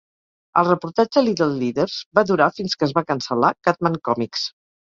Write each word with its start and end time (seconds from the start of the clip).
El 0.61 0.65
reportatge 0.69 1.23
"Little 1.27 1.49
Leaders" 1.59 1.99
va 2.21 2.25
durar 2.31 2.49
fins 2.57 2.79
que 2.81 2.89
es 2.89 2.97
va 3.01 3.07
cancel·lar 3.15 3.55
"Cat-Man 3.71 4.03
Comics". 4.11 4.51